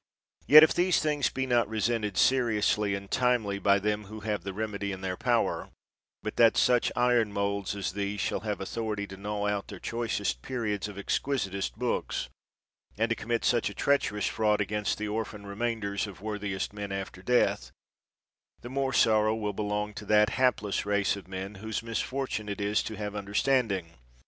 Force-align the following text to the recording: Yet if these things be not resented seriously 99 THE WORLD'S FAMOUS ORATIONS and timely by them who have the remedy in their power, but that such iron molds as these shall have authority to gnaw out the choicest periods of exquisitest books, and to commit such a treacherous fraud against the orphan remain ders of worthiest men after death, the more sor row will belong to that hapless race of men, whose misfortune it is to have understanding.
Yet 0.47 0.63
if 0.63 0.73
these 0.73 0.99
things 0.99 1.29
be 1.29 1.45
not 1.45 1.69
resented 1.69 2.17
seriously 2.17 2.93
99 2.93 2.93
THE 2.93 2.97
WORLD'S 2.97 3.15
FAMOUS 3.15 3.27
ORATIONS 3.27 3.51
and 3.51 3.59
timely 3.59 3.59
by 3.59 3.79
them 3.79 4.03
who 4.05 4.19
have 4.21 4.43
the 4.43 4.51
remedy 4.53 4.91
in 4.91 5.01
their 5.01 5.15
power, 5.15 5.69
but 6.23 6.37
that 6.37 6.57
such 6.57 6.91
iron 6.95 7.31
molds 7.31 7.75
as 7.75 7.91
these 7.93 8.19
shall 8.19 8.39
have 8.39 8.59
authority 8.59 9.05
to 9.05 9.15
gnaw 9.15 9.45
out 9.45 9.67
the 9.67 9.79
choicest 9.79 10.41
periods 10.41 10.87
of 10.87 10.95
exquisitest 10.97 11.75
books, 11.77 12.29
and 12.97 13.09
to 13.09 13.15
commit 13.15 13.45
such 13.45 13.69
a 13.69 13.75
treacherous 13.75 14.25
fraud 14.25 14.59
against 14.59 14.97
the 14.97 15.07
orphan 15.07 15.45
remain 15.45 15.79
ders 15.81 16.07
of 16.07 16.19
worthiest 16.19 16.73
men 16.73 16.91
after 16.91 17.21
death, 17.21 17.69
the 18.61 18.69
more 18.69 18.93
sor 18.93 19.25
row 19.25 19.35
will 19.35 19.53
belong 19.53 19.93
to 19.93 20.05
that 20.05 20.31
hapless 20.31 20.83
race 20.83 21.15
of 21.15 21.27
men, 21.27 21.53
whose 21.61 21.83
misfortune 21.83 22.49
it 22.49 22.59
is 22.59 22.81
to 22.81 22.95
have 22.97 23.15
understanding. 23.15 23.91